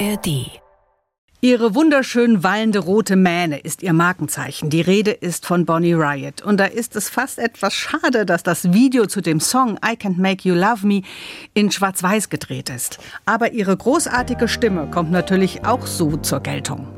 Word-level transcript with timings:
ARD 0.00 0.50
Ihre 1.40 1.74
wunderschön 1.74 2.42
wallende 2.42 2.78
rote 2.80 3.16
Mähne 3.16 3.58
ist 3.58 3.82
ihr 3.82 3.92
Markenzeichen. 3.92 4.70
Die 4.70 4.80
Rede 4.80 5.10
ist 5.10 5.46
von 5.46 5.66
Bonnie 5.66 5.92
Riot. 5.92 6.42
Und 6.42 6.58
da 6.58 6.64
ist 6.64 6.96
es 6.96 7.10
fast 7.10 7.38
etwas 7.38 7.74
schade, 7.74 8.24
dass 8.24 8.42
das 8.42 8.72
Video 8.72 9.06
zu 9.06 9.20
dem 9.20 9.40
Song 9.40 9.78
I 9.84 9.92
Can't 9.92 10.18
Make 10.18 10.48
You 10.48 10.54
Love 10.54 10.86
Me 10.86 11.02
in 11.52 11.70
Schwarz-Weiß 11.70 12.30
gedreht 12.30 12.70
ist. 12.70 12.98
Aber 13.26 13.52
ihre 13.52 13.76
großartige 13.76 14.48
Stimme 14.48 14.88
kommt 14.90 15.12
natürlich 15.12 15.64
auch 15.64 15.86
so 15.86 16.16
zur 16.16 16.40
Geltung. 16.40 16.88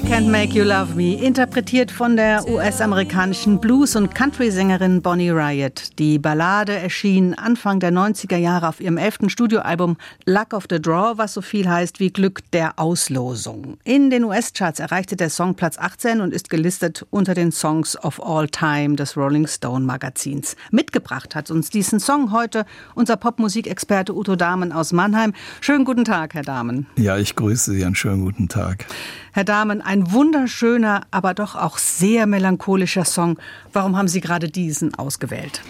Can't 0.00 0.28
Make 0.28 0.54
You 0.54 0.64
Love 0.64 0.94
Me, 0.94 1.14
interpretiert 1.14 1.90
von 1.90 2.16
der 2.16 2.48
US-amerikanischen 2.48 3.58
Blues- 3.58 3.96
und 3.96 4.14
Country-Sängerin 4.14 5.02
Bonnie 5.02 5.30
Riot. 5.30 5.98
Die 5.98 6.18
Ballade 6.18 6.72
erschien 6.72 7.34
Anfang 7.34 7.80
der 7.80 7.90
90er 7.90 8.36
Jahre 8.36 8.68
auf 8.68 8.80
ihrem 8.80 8.96
elften 8.96 9.28
Studioalbum 9.28 9.96
Luck 10.24 10.52
of 10.52 10.66
the 10.70 10.80
Draw, 10.80 11.18
was 11.18 11.34
so 11.34 11.40
viel 11.42 11.68
heißt 11.68 11.98
wie 12.00 12.10
Glück 12.10 12.48
der 12.52 12.78
Auslosung. 12.78 13.78
In 13.82 14.10
den 14.10 14.24
US-Charts 14.24 14.78
erreichte 14.78 15.16
der 15.16 15.30
Song 15.30 15.54
Platz 15.54 15.78
18 15.78 16.20
und 16.20 16.32
ist 16.32 16.48
gelistet 16.48 17.04
unter 17.10 17.34
den 17.34 17.50
Songs 17.50 17.96
of 18.04 18.22
All 18.22 18.46
Time 18.48 18.94
des 18.94 19.16
Rolling 19.16 19.46
Stone 19.46 19.84
Magazins. 19.84 20.54
Mitgebracht 20.70 21.34
hat 21.34 21.50
uns 21.50 21.70
diesen 21.70 21.98
Song 21.98 22.30
heute 22.30 22.66
unser 22.94 23.16
Popmusikexperte 23.16 24.14
Udo 24.14 24.36
Dahmen 24.36 24.70
aus 24.72 24.92
Mannheim. 24.92 25.32
Schönen 25.60 25.84
guten 25.84 26.04
Tag, 26.04 26.34
Herr 26.34 26.42
Dahmen. 26.42 26.86
Ja, 26.96 27.16
ich 27.16 27.34
grüße 27.34 27.72
Sie. 27.72 27.84
Einen 27.84 27.94
schönen 27.94 28.22
guten 28.24 28.48
Tag. 28.48 28.86
Herr 29.32 29.44
Dahmen, 29.44 29.82
ein 29.88 30.12
wunderschöner, 30.12 31.06
aber 31.10 31.32
doch 31.32 31.56
auch 31.56 31.78
sehr 31.78 32.26
melancholischer 32.26 33.06
Song. 33.06 33.38
Warum 33.72 33.96
haben 33.96 34.06
Sie 34.06 34.20
gerade 34.20 34.50
diesen 34.50 34.94
ausgewählt? 34.94 35.62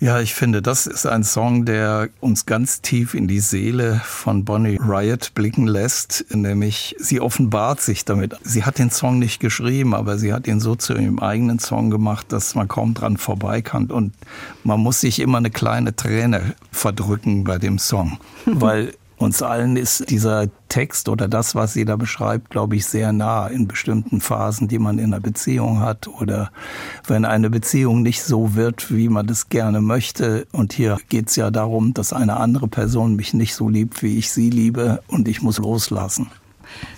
Ja, 0.00 0.18
ich 0.18 0.34
finde, 0.34 0.62
das 0.62 0.86
ist 0.86 1.06
ein 1.06 1.22
Song, 1.22 1.66
der 1.66 2.08
uns 2.20 2.46
ganz 2.46 2.80
tief 2.80 3.12
in 3.14 3.28
die 3.28 3.38
Seele 3.38 4.00
von 4.02 4.46
Bonnie 4.46 4.80
Riot 4.82 5.32
blicken 5.34 5.68
lässt, 5.68 6.24
nämlich 6.34 6.96
sie 6.98 7.20
offenbart 7.20 7.82
sich 7.82 8.04
damit. 8.06 8.34
Sie 8.42 8.64
hat 8.64 8.78
den 8.78 8.90
Song 8.90 9.18
nicht 9.18 9.40
geschrieben, 9.40 9.94
aber 9.94 10.16
sie 10.16 10.32
hat 10.32 10.46
ihn 10.46 10.58
so 10.58 10.74
zu 10.74 10.94
ihrem 10.94 11.18
eigenen 11.18 11.58
Song 11.58 11.90
gemacht, 11.90 12.32
dass 12.32 12.54
man 12.54 12.66
kaum 12.66 12.94
dran 12.94 13.18
vorbei 13.18 13.60
kann 13.60 13.90
und 13.90 14.14
man 14.64 14.80
muss 14.80 15.00
sich 15.00 15.20
immer 15.20 15.38
eine 15.38 15.50
kleine 15.50 15.94
Träne 15.94 16.54
verdrücken 16.72 17.44
bei 17.44 17.58
dem 17.58 17.78
Song, 17.78 18.18
weil 18.46 18.94
uns 19.20 19.42
allen 19.42 19.76
ist 19.76 20.08
dieser 20.08 20.48
Text 20.70 21.08
oder 21.10 21.28
das, 21.28 21.54
was 21.54 21.74
sie 21.74 21.84
da 21.84 21.96
beschreibt, 21.96 22.48
glaube 22.48 22.76
ich, 22.76 22.86
sehr 22.86 23.12
nah 23.12 23.46
in 23.48 23.68
bestimmten 23.68 24.22
Phasen, 24.22 24.66
die 24.66 24.78
man 24.78 24.98
in 24.98 25.12
einer 25.12 25.20
Beziehung 25.20 25.80
hat 25.80 26.08
oder 26.08 26.50
wenn 27.06 27.26
eine 27.26 27.50
Beziehung 27.50 28.00
nicht 28.00 28.22
so 28.22 28.54
wird, 28.54 28.90
wie 28.90 29.10
man 29.10 29.26
das 29.26 29.50
gerne 29.50 29.82
möchte. 29.82 30.46
Und 30.52 30.72
hier 30.72 30.96
geht 31.10 31.28
es 31.28 31.36
ja 31.36 31.50
darum, 31.50 31.92
dass 31.92 32.14
eine 32.14 32.38
andere 32.38 32.66
Person 32.66 33.14
mich 33.14 33.34
nicht 33.34 33.54
so 33.54 33.68
liebt, 33.68 34.02
wie 34.02 34.16
ich 34.16 34.30
sie 34.30 34.48
liebe 34.48 35.02
und 35.06 35.28
ich 35.28 35.42
muss 35.42 35.58
loslassen. 35.58 36.30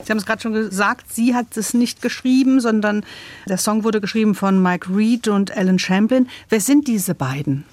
Sie 0.05 0.11
haben 0.11 0.19
es 0.19 0.27
gerade 0.27 0.43
schon 0.43 0.53
gesagt, 0.53 1.13
sie 1.13 1.35
hat 1.35 1.57
es 1.57 1.75
nicht 1.75 2.03
geschrieben, 2.03 2.61
sondern 2.61 3.05
der 3.49 3.59
Song 3.59 3.83
wurde 3.83 4.01
geschrieben 4.01 4.37
von 4.37 4.63
Mike 4.63 4.95
Reed 4.95 5.27
und 5.27 5.57
Alan 5.57 5.81
Champlin. 5.81 6.29
Wer 6.49 6.61
sind 6.61 6.87
diese 6.87 7.15
beiden? 7.17 7.65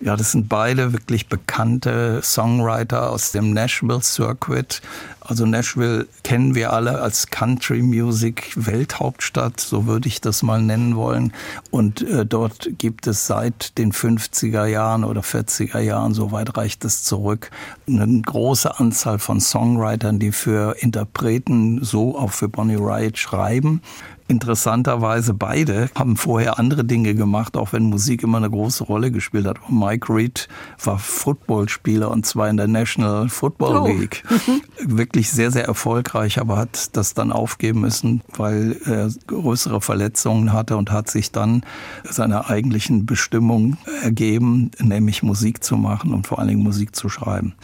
Ja, 0.00 0.14
das 0.14 0.32
sind 0.32 0.48
beide 0.50 0.92
wirklich 0.92 1.28
bekannte 1.28 2.20
Songwriter 2.22 3.10
aus 3.10 3.32
dem 3.32 3.54
Nashville 3.54 4.02
Circuit. 4.02 4.82
Also 5.20 5.46
Nashville 5.46 6.06
kennen 6.22 6.54
wir 6.54 6.74
alle 6.74 7.00
als 7.00 7.28
Country 7.28 7.80
Music 7.82 8.52
Welthauptstadt, 8.56 9.58
so 9.58 9.86
würde 9.86 10.06
ich 10.06 10.20
das 10.20 10.42
mal 10.42 10.60
nennen 10.60 10.96
wollen. 10.96 11.32
Und 11.70 12.02
äh, 12.02 12.26
dort 12.26 12.68
gibt 12.78 13.06
es 13.06 13.26
seit 13.26 13.78
den 13.78 13.92
50er 13.92 14.66
Jahren 14.66 15.02
oder 15.02 15.22
40er 15.22 15.80
Jahren, 15.80 16.12
so 16.12 16.30
weit 16.30 16.56
reicht 16.58 16.84
es 16.84 17.02
zurück, 17.02 17.50
eine 17.88 18.20
große 18.20 18.78
Anzahl 18.78 19.18
von 19.18 19.40
Songwritern, 19.40 20.18
die 20.18 20.30
für 20.30 20.76
Interpreten, 20.78 21.82
so 21.82 22.18
auch 22.18 22.32
für 22.32 22.48
Bonnie 22.48 22.78
Wright 22.78 23.16
schreiben. 23.16 23.80
Interessanterweise 24.28 25.34
beide 25.34 25.88
haben 25.94 26.16
vorher 26.16 26.58
andere 26.58 26.84
Dinge 26.84 27.14
gemacht, 27.14 27.56
auch 27.56 27.72
wenn 27.72 27.84
Musik 27.84 28.24
immer 28.24 28.38
eine 28.38 28.50
große 28.50 28.82
Rolle 28.82 29.12
gespielt 29.12 29.46
hat. 29.46 29.58
Mike 29.70 30.12
Reed 30.12 30.48
war 30.82 30.98
Footballspieler 30.98 32.10
und 32.10 32.26
zwar 32.26 32.48
in 32.48 32.56
der 32.56 32.66
National 32.66 33.28
Football 33.28 33.76
oh. 33.76 33.86
League. 33.86 34.24
Wirklich 34.84 35.30
sehr, 35.30 35.52
sehr 35.52 35.64
erfolgreich, 35.64 36.40
aber 36.40 36.56
hat 36.56 36.96
das 36.96 37.14
dann 37.14 37.30
aufgeben 37.30 37.82
müssen, 37.82 38.22
weil 38.36 38.76
er 38.84 39.10
größere 39.28 39.80
Verletzungen 39.80 40.52
hatte 40.52 40.76
und 40.76 40.90
hat 40.90 41.08
sich 41.08 41.30
dann 41.30 41.62
seiner 42.02 42.50
eigentlichen 42.50 43.06
Bestimmung 43.06 43.76
ergeben, 44.02 44.72
nämlich 44.80 45.22
Musik 45.22 45.62
zu 45.62 45.76
machen 45.76 46.12
und 46.12 46.26
vor 46.26 46.40
allen 46.40 46.48
Dingen 46.48 46.62
Musik 46.64 46.96
zu 46.96 47.08
schreiben. 47.08 47.54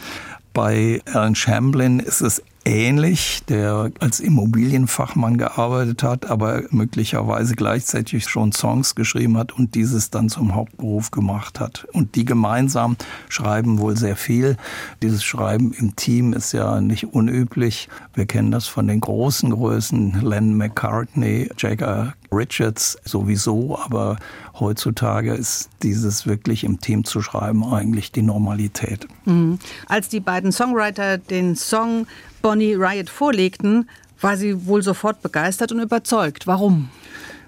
Bei 0.53 1.01
Alan 1.11 1.35
Chamblin 1.35 1.99
ist 1.99 2.21
es 2.21 2.41
ähnlich, 2.65 3.43
der 3.47 3.91
als 3.99 4.19
Immobilienfachmann 4.19 5.37
gearbeitet 5.37 6.03
hat, 6.03 6.29
aber 6.29 6.63
möglicherweise 6.69 7.55
gleichzeitig 7.55 8.25
schon 8.25 8.51
Songs 8.51 8.95
geschrieben 8.95 9.37
hat 9.37 9.51
und 9.51 9.75
dieses 9.75 10.09
dann 10.09 10.29
zum 10.29 10.55
Hauptberuf 10.55 11.11
gemacht 11.11 11.59
hat. 11.59 11.87
Und 11.93 12.15
die 12.15 12.25
gemeinsam 12.25 12.95
schreiben 13.29 13.79
wohl 13.79 13.97
sehr 13.97 14.15
viel. 14.15 14.57
Dieses 15.01 15.23
Schreiben 15.23 15.73
im 15.73 15.95
Team 15.95 16.33
ist 16.33 16.53
ja 16.53 16.81
nicht 16.81 17.13
unüblich. 17.13 17.89
Wir 18.13 18.25
kennen 18.25 18.51
das 18.51 18.67
von 18.67 18.87
den 18.87 19.01
großen 19.01 19.49
Größen, 19.49 20.21
Len 20.21 20.55
McCartney, 20.55 21.49
Jagger 21.57 22.13
Richards 22.35 22.97
sowieso, 23.03 23.77
aber 23.79 24.17
heutzutage 24.59 25.33
ist 25.33 25.69
dieses 25.81 26.25
wirklich 26.25 26.63
im 26.63 26.79
Team 26.79 27.03
zu 27.03 27.21
schreiben 27.21 27.63
eigentlich 27.63 28.11
die 28.11 28.21
Normalität. 28.21 29.07
Mhm. 29.25 29.59
Als 29.87 30.09
die 30.09 30.19
beiden 30.19 30.51
Songwriter 30.51 31.17
den 31.17 31.55
Song 31.55 32.07
Bonnie 32.41 32.75
Riot 32.75 33.09
vorlegten, 33.09 33.89
war 34.19 34.37
sie 34.37 34.65
wohl 34.65 34.81
sofort 34.81 35.21
begeistert 35.21 35.71
und 35.71 35.79
überzeugt. 35.79 36.47
Warum? 36.47 36.89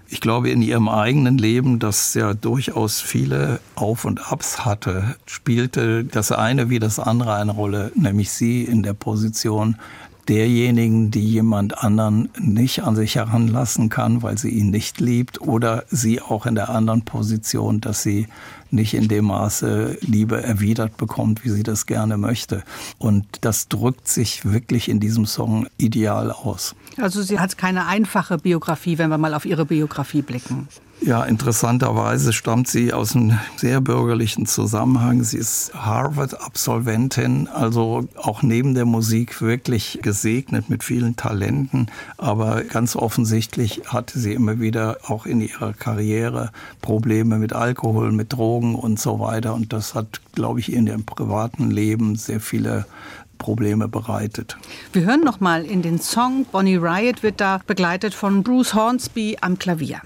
Ich 0.08 0.22
glaube, 0.22 0.50
in 0.50 0.62
ihrem 0.62 0.88
eigenen 0.88 1.38
Leben, 1.38 1.80
das 1.80 2.14
ja 2.14 2.34
durchaus 2.34 3.02
viele 3.02 3.60
Auf 3.74 4.06
und 4.06 4.32
Abs 4.32 4.64
hatte, 4.64 5.16
spielte 5.26 6.04
das 6.04 6.32
eine 6.32 6.70
wie 6.70 6.78
das 6.78 7.00
andere 7.00 7.36
eine 7.36 7.52
Rolle, 7.52 7.92
nämlich 7.96 8.32
sie 8.32 8.64
in 8.64 8.84
der 8.84 8.94
Position 8.94 9.78
derjenigen, 10.28 11.12
die 11.12 11.24
jemand 11.24 11.78
anderen 11.84 12.30
nicht 12.40 12.84
an 12.84 12.96
sich 12.96 13.16
heranlassen 13.16 13.90
kann, 13.90 14.24
weil 14.24 14.38
sie 14.38 14.50
ihn 14.50 14.70
nicht 14.70 15.00
liebt, 15.00 15.42
oder 15.42 15.84
sie 15.90 16.22
auch 16.22 16.46
in 16.46 16.56
der 16.56 16.70
anderen 16.70 17.04
Position, 17.04 17.82
dass 17.82 18.04
sie 18.04 18.28
nicht 18.72 18.94
in 18.94 19.08
dem 19.08 19.26
Maße 19.26 19.98
Liebe 20.02 20.42
erwidert 20.42 20.98
bekommt, 20.98 21.46
wie 21.46 21.50
sie 21.50 21.64
das 21.64 21.86
gerne 21.86 22.18
möchte. 22.18 22.64
Und 22.98 23.26
das 23.42 23.68
drückt 23.68 24.08
sich 24.08 24.46
wirklich 24.46 24.90
in 24.90 25.00
diesem 25.00 25.26
Song 25.26 25.68
ideal 25.78 26.32
aus. 26.32 26.76
Also 26.98 27.22
sie 27.22 27.40
hat 27.40 27.58
keine 27.58 27.88
einfache 27.88 28.38
Biografie, 28.38 28.98
wenn 28.98 29.10
wir 29.10 29.18
mal 29.18 29.34
auf 29.34 29.46
ihre 29.46 29.66
Biografie 29.66 30.22
blicken. 30.22 30.68
Ja, 31.02 31.24
interessanterweise 31.24 32.32
stammt 32.32 32.68
sie 32.68 32.94
aus 32.94 33.16
einem 33.16 33.38
sehr 33.58 33.82
bürgerlichen 33.82 34.46
Zusammenhang. 34.46 35.24
Sie 35.24 35.38
ist 35.38 35.74
Harvard-Absolventin, 35.76 37.48
also 37.48 38.08
auch 38.16 38.42
neben 38.42 38.74
der 38.74 38.86
Musik 38.86 39.42
wirklich 39.42 40.00
gesegnet 40.02 40.70
mit 40.70 40.84
vielen 40.84 41.16
Talenten. 41.16 41.92
Aber 42.18 42.64
ganz 42.64 42.96
offensichtlich 42.96 43.82
hatte 43.88 44.18
sie 44.20 44.34
immer 44.34 44.60
wieder 44.60 44.98
auch 45.06 45.26
in 45.26 45.42
ihrer 45.42 45.74
Karriere 45.74 46.52
Probleme 46.82 47.38
mit 47.40 47.54
Alkohol, 47.54 48.12
mit 48.12 48.34
Drogen 48.34 48.74
und 48.74 49.00
so 49.00 49.20
weiter. 49.20 49.54
Und 49.54 49.74
das 49.74 49.96
hat, 49.96 50.22
glaube 50.34 50.62
ich, 50.62 50.72
in 50.72 50.88
ihrem 50.88 51.04
privaten 51.04 51.72
Leben 51.72 52.16
sehr 52.16 52.40
viele 52.40 52.86
Probleme 53.38 53.88
bereitet. 53.88 54.58
Wir 54.94 55.04
hören 55.04 55.22
noch 55.22 55.40
mal 55.40 55.66
in 55.66 55.82
den 55.82 56.00
Song 56.00 56.46
Bonnie 56.52 56.78
Riot 56.78 57.24
wird 57.24 57.42
da 57.42 57.62
begleitet 57.66 58.14
von 58.14 58.44
Bruce 58.44 58.74
Hornsby 58.74 59.38
am 59.42 59.60
Klavier. 59.60 60.02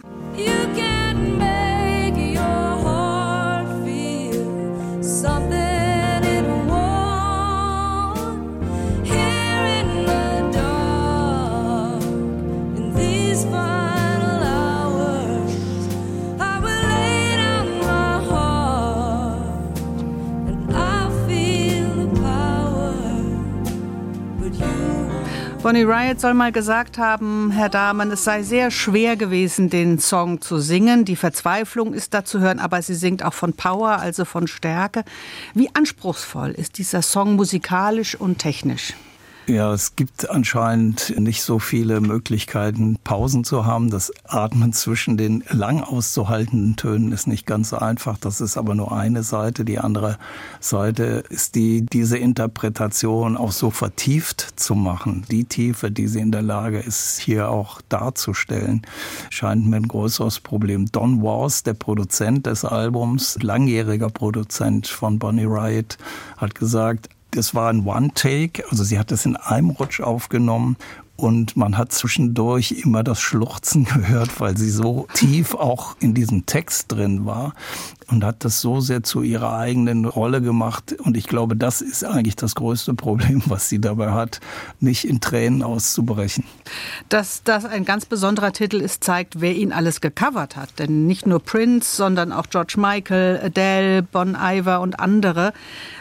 Bonnie 25.62 25.84
Riot 25.84 26.22
soll 26.22 26.36
mal 26.36 26.54
gesagt 26.54 26.98
haben, 26.98 27.52
Herr 27.52 27.68
Dahmen, 27.68 28.12
es 28.12 28.24
sei 28.24 28.44
sehr 28.44 28.72
schwer 28.72 29.18
gewesen, 29.18 29.70
den 29.70 30.00
Song 30.00 30.40
zu 30.40 30.60
singen. 30.60 31.04
Die 31.04 31.18
Verzweiflung 31.18 31.94
ist 31.94 32.14
da 32.14 32.24
zu 32.24 32.40
hören, 32.40 32.60
aber 32.60 32.82
sie 32.82 32.96
singt 32.96 33.24
auch 33.24 33.34
von 33.34 33.52
Power, 33.52 34.00
also 34.00 34.24
von 34.24 34.48
Stärke. 34.48 35.04
Wie 35.54 35.70
anspruchsvoll 35.76 36.52
ist 36.52 36.78
dieser 36.78 37.02
Song 37.02 37.36
musikalisch 37.36 38.16
und 38.16 38.38
technisch? 38.38 38.94
Ja, 39.50 39.74
es 39.74 39.96
gibt 39.96 40.30
anscheinend 40.30 41.18
nicht 41.18 41.42
so 41.42 41.58
viele 41.58 42.02
Möglichkeiten, 42.02 43.00
Pausen 43.04 43.44
zu 43.44 43.66
haben. 43.66 43.90
Das 43.90 44.14
Atmen 44.24 44.74
zwischen 44.74 45.18
den 45.18 45.44
lang 45.50 45.82
auszuhaltenden 45.82 46.76
Tönen 46.76 47.12
ist 47.12 47.26
nicht 47.26 47.48
ganz 47.48 47.70
so 47.70 47.80
einfach. 47.80 48.20
Das 48.20 48.42
ist 48.42 48.58
aber 48.58 48.76
nur 48.76 48.92
eine 48.92 49.24
Seite. 49.24 49.66
Die 49.66 49.80
andere 49.80 50.20
Seite 50.60 51.24
ist 51.30 51.56
die, 51.56 51.84
diese 51.84 52.20
Interpretation 52.20 53.38
auch 53.38 53.52
so 53.52 53.72
vertieft 53.72 54.60
zu 54.60 54.76
machen. 54.76 55.26
Die 55.32 55.46
Tiefe, 55.46 55.90
die 55.90 56.08
sie 56.08 56.20
in 56.20 56.32
der 56.32 56.44
Lage 56.44 56.78
ist, 56.78 57.18
hier 57.18 57.50
auch 57.50 57.82
darzustellen, 57.90 58.84
scheint 59.32 59.66
mir 59.66 59.78
ein 59.78 59.88
größeres 59.88 60.42
Problem. 60.42 60.92
Don 60.92 61.24
Was, 61.24 61.64
der 61.64 61.74
Produzent 61.74 62.46
des 62.46 62.66
Albums, 62.66 63.40
langjähriger 63.42 64.12
Produzent 64.12 64.88
von 64.88 65.18
Bonnie 65.18 65.46
Riot, 65.46 65.98
hat 66.38 66.54
gesagt, 66.54 67.10
das 67.32 67.56
war 67.56 67.70
ein 67.70 67.86
One-Take, 67.86 68.64
also 68.70 68.84
sie 68.84 69.00
hat 69.00 69.12
das 69.12 69.26
in 69.26 69.36
einem 69.36 69.70
Rutsch 69.70 70.02
aufgenommen 70.02 70.78
und 71.20 71.58
man 71.58 71.78
hat 71.78 71.92
zwischendurch 71.92 72.72
immer 72.84 73.04
das 73.04 73.20
Schluchzen 73.20 73.84
gehört, 73.94 74.40
weil 74.40 74.58
sie 74.58 74.70
so 74.70 75.08
tief 75.14 75.54
auch 75.54 75.96
in 76.00 76.14
diesem 76.14 76.46
Text 76.46 76.92
drin 76.92 77.26
war 77.26 77.54
und 78.08 78.24
hat 78.24 78.46
das 78.46 78.62
so 78.62 78.80
sehr 78.80 79.04
zu 79.04 79.22
ihrer 79.22 79.58
eigenen 79.58 80.06
Rolle 80.06 80.42
gemacht. 80.42 80.96
Und 81.04 81.18
ich 81.18 81.28
glaube, 81.28 81.56
das 81.56 81.82
ist 81.82 82.04
eigentlich 82.06 82.36
das 82.36 82.56
größte 82.56 82.94
Problem, 82.94 83.44
was 83.46 83.70
sie 83.70 83.80
dabei 83.80 84.12
hat, 84.12 84.40
nicht 84.80 85.06
in 85.06 85.20
Tränen 85.20 85.62
auszubrechen. 85.62 86.46
Dass 87.10 87.44
das 87.44 87.66
ein 87.66 87.86
ganz 87.86 88.06
besonderer 88.06 88.54
Titel 88.54 88.78
ist, 88.78 89.04
zeigt, 89.04 89.42
wer 89.42 89.54
ihn 89.54 89.74
alles 89.74 90.02
gecovert 90.02 90.56
hat. 90.56 90.80
Denn 90.80 91.06
nicht 91.06 91.28
nur 91.28 91.40
Prince, 91.40 91.96
sondern 91.96 92.32
auch 92.32 92.48
George 92.50 92.76
Michael, 92.78 93.42
Adele, 93.44 94.04
Bon 94.04 94.38
Iver 94.40 94.80
und 94.82 95.00
andere. 95.00 95.54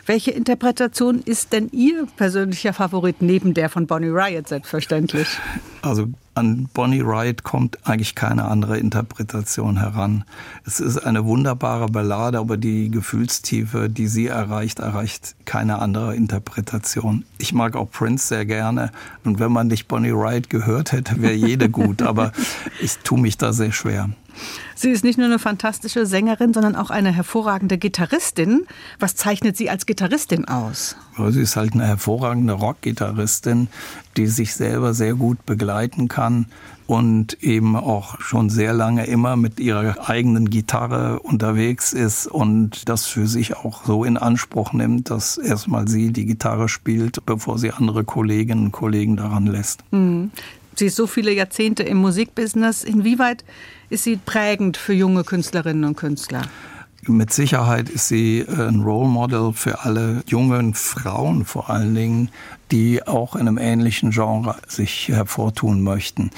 Welche 0.07 0.31
Interpretation 0.31 1.21
ist 1.25 1.53
denn 1.53 1.69
Ihr 1.73 2.07
persönlicher 2.17 2.73
Favorit 2.73 3.21
neben 3.21 3.53
der 3.53 3.69
von 3.69 3.87
Bonnie 3.87 4.09
Riot 4.09 4.49
selbstverständlich? 4.49 5.08
eigentlich? 5.09 5.41
Also 5.83 6.09
an 6.35 6.69
Bonnie 6.73 7.05
Wright 7.05 7.43
kommt 7.43 7.87
eigentlich 7.87 8.15
keine 8.15 8.45
andere 8.45 8.79
Interpretation 8.79 9.79
heran. 9.79 10.25
Es 10.65 10.81
ist 10.81 10.99
eine 10.99 11.25
wunderbare 11.25 11.87
Ballade, 11.87 12.39
aber 12.39 12.57
die 12.57 12.91
Gefühlstiefe, 12.91 13.89
die 13.89 14.07
sie 14.07 14.29
erreicht, 14.29 14.79
erreicht 14.79 15.35
keine 15.45 15.81
andere 15.81 16.15
Interpretation. 16.15 17.25
Ich 17.39 17.53
mag 17.53 17.77
auch 17.77 17.91
Prince 17.91 18.29
sehr 18.29 18.47
gerne 18.47 18.93
und 19.25 19.41
wenn 19.41 19.53
man 19.53 19.67
nicht 19.67 19.89
Bonnie 19.89 20.15
Wright 20.15 20.49
gehört 20.49 20.93
hätte, 20.93 21.21
wäre 21.21 21.35
jede 21.35 21.69
gut, 21.69 22.03
aber 22.03 22.33
ich 22.81 22.99
tue 22.99 23.21
mich 23.21 23.37
da 23.37 23.53
sehr 23.53 23.73
schwer. 23.73 24.09
Sie 24.75 24.91
ist 24.91 25.03
nicht 25.03 25.19
nur 25.19 25.27
eine 25.27 25.39
fantastische 25.39 26.07
Sängerin, 26.07 26.55
sondern 26.55 26.77
auch 26.77 26.91
eine 26.91 27.11
hervorragende 27.11 27.79
Gitarristin. 27.79 28.67
Was 29.01 29.17
zeichnet 29.17 29.57
sie 29.57 29.71
als 29.71 29.87
Gitarristin 29.87 30.47
aus? 30.47 30.97
Sie 31.31 31.41
ist 31.41 31.57
halt 31.57 31.73
eine 31.73 31.87
hervorragende 31.87 32.53
Rockgitarristin, 32.53 33.69
die 34.17 34.29
sich 34.29 34.55
selber 34.55 34.95
sehr 34.95 35.15
gut 35.15 35.45
begleiten 35.69 36.09
kann 36.09 36.47
und 36.87 37.43
eben 37.43 37.77
auch 37.77 38.19
schon 38.23 38.49
sehr 38.49 38.73
lange 38.73 39.05
immer 39.07 39.37
mit 39.37 39.61
ihrer 39.61 40.09
eigenen 40.09 40.49
Gitarre 40.49 41.21
unterwegs 41.21 41.93
ist 41.93 42.27
und 42.27 42.89
das 42.89 43.05
für 43.05 43.27
sich 43.27 43.55
auch 43.55 43.85
so 43.85 44.05
in 44.05 44.17
Anspruch 44.17 44.73
nimmt, 44.73 45.11
dass 45.11 45.37
erstmal 45.37 45.87
sie 45.87 46.11
die 46.11 46.25
Gitarre 46.25 46.71
spielt, 46.71 47.27
bevor 47.27 47.59
sie 47.59 47.73
andere 47.73 48.05
Kolleginnen 48.05 48.67
und 48.67 48.73
Kollegen 48.73 49.17
daran 49.17 49.45
lässt. 49.45 49.85
Mhm. 49.91 50.31
Sie 50.75 50.87
ist 50.87 50.97
so 50.97 51.07
viele 51.07 51.35
Jahrzehnte 51.35 51.83
im 51.83 51.99
Musikbusiness. 51.99 52.85
Inwieweit 52.85 53.45
ist 53.91 54.05
sie 54.05 54.17
prägend 54.17 54.79
für 54.79 54.95
junge 54.95 55.25
Künstlerinnen 55.25 55.85
und 55.85 55.97
Künstler? 55.97 56.43
Mit 57.09 57.33
Sicherheit 57.33 57.89
ist 57.89 58.09
sie 58.09 58.41
äh, 58.41 58.69
ein 58.69 58.83
Role 58.83 59.09
Model 59.09 59.53
für 59.55 59.81
alle 59.85 60.23
jungen 60.27 60.75
Frauen 60.75 61.47
vor 61.47 61.71
allen 61.71 61.95
Dingen, 61.95 62.31
die 62.71 63.07
auch 63.07 63.35
in 63.35 63.49
einem 63.49 63.57
ähnlichen 63.57 64.11
Genre 64.11 64.57
sich 64.67 65.09
hervortun 65.09 65.83
möchten. 65.83 66.31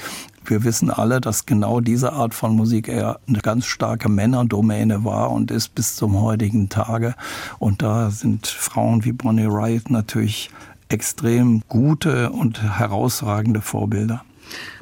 Wir 0.45 0.63
wissen 0.63 0.89
alle, 0.89 1.19
dass 1.19 1.45
genau 1.45 1.81
diese 1.81 2.13
Art 2.13 2.33
von 2.33 2.55
Musik 2.55 2.87
eher 2.87 3.19
eine 3.27 3.39
ganz 3.39 3.65
starke 3.65 4.07
Männerdomäne 4.07 5.03
war 5.03 5.31
und 5.31 5.51
ist 5.51 5.75
bis 5.75 5.97
zum 5.97 6.19
heutigen 6.21 6.69
Tage. 6.69 7.15
Und 7.59 7.81
da 7.81 8.09
sind 8.09 8.47
Frauen 8.47 9.03
wie 9.03 9.11
Bonnie 9.11 9.51
Wright 9.51 9.89
natürlich 9.89 10.51
extrem 10.87 11.63
gute 11.67 12.31
und 12.31 12.79
herausragende 12.79 13.61
Vorbilder. 13.61 14.23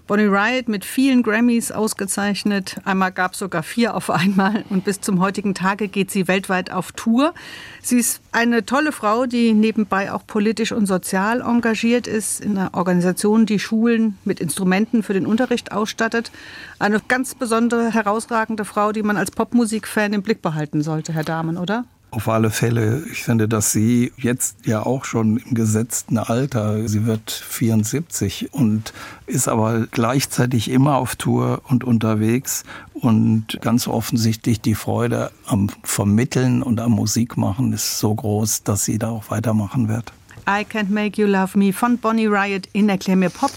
Bonnie 0.09 0.31
Wright 0.31 0.67
mit 0.67 0.85
vielen 0.85 1.21
Grammys 1.21 1.71
ausgezeichnet. 1.71 2.77
Einmal 2.83 3.11
gab 3.11 3.33
es 3.33 3.39
sogar 3.39 3.61
vier 3.61 3.95
auf 3.95 4.09
einmal. 4.09 4.65
Und 4.69 4.83
bis 4.83 5.01
zum 5.01 5.19
heutigen 5.19 5.53
Tage 5.53 5.87
geht 5.87 6.09
sie 6.09 6.27
weltweit 6.27 6.71
auf 6.71 6.91
Tour. 6.93 7.35
Sie 7.83 7.99
ist 7.99 8.21
eine 8.31 8.65
tolle 8.65 8.91
Frau, 8.91 9.27
die 9.27 9.53
nebenbei 9.53 10.11
auch 10.11 10.25
politisch 10.25 10.71
und 10.71 10.87
sozial 10.87 11.41
engagiert 11.41 12.07
ist 12.07 12.41
in 12.41 12.57
einer 12.57 12.73
Organisation, 12.73 13.45
die 13.45 13.59
Schulen 13.59 14.17
mit 14.25 14.39
Instrumenten 14.39 15.03
für 15.03 15.13
den 15.13 15.27
Unterricht 15.27 15.71
ausstattet. 15.71 16.31
Eine 16.79 17.01
ganz 17.07 17.35
besondere, 17.35 17.93
herausragende 17.93 18.65
Frau, 18.65 18.91
die 18.91 19.03
man 19.03 19.15
als 19.15 19.29
Popmusikfan 19.29 20.13
im 20.13 20.23
Blick 20.23 20.41
behalten 20.41 20.81
sollte, 20.81 21.13
Herr 21.13 21.23
Dahmen, 21.23 21.57
oder? 21.57 21.85
Auf 22.11 22.27
alle 22.27 22.49
Fälle. 22.49 23.03
Ich 23.11 23.23
finde, 23.23 23.47
dass 23.47 23.71
sie 23.71 24.11
jetzt 24.17 24.65
ja 24.65 24.83
auch 24.83 25.05
schon 25.05 25.37
im 25.37 25.53
gesetzten 25.53 26.17
Alter, 26.17 26.87
sie 26.87 27.05
wird 27.05 27.29
74 27.29 28.51
und 28.51 28.93
ist 29.27 29.47
aber 29.47 29.85
gleichzeitig 29.91 30.71
immer 30.71 30.95
auf 30.95 31.15
Tour 31.15 31.61
und 31.67 31.83
unterwegs 31.83 32.63
und 32.93 33.59
ganz 33.61 33.87
offensichtlich 33.87 34.59
die 34.59 34.75
Freude 34.75 35.31
am 35.45 35.69
Vermitteln 35.83 36.63
und 36.63 36.79
am 36.79 36.93
Musikmachen 36.93 37.73
ist 37.73 37.99
so 37.99 38.15
groß, 38.15 38.63
dass 38.63 38.85
sie 38.85 38.97
da 38.97 39.09
auch 39.09 39.29
weitermachen 39.29 39.87
wird. 39.87 40.11
I 40.47 40.65
Can't 40.65 40.89
Make 40.89 41.21
You 41.21 41.27
Love 41.27 41.57
Me 41.59 41.71
von 41.71 41.99
Bonnie 41.99 42.25
Riot 42.25 42.67
in 42.73 42.89
Erklär 42.89 43.15
mir 43.15 43.29
Pop, 43.29 43.51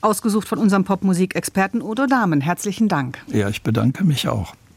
ausgesucht 0.00 0.48
von 0.48 0.58
unserem 0.58 0.82
Popmusikexperten 0.82 1.80
Udo 1.80 2.06
Dahmen. 2.06 2.40
Herzlichen 2.40 2.88
Dank. 2.88 3.18
Ja, 3.28 3.48
ich 3.48 3.62
bedanke 3.62 4.02
mich 4.02 4.26
auch. 4.26 4.54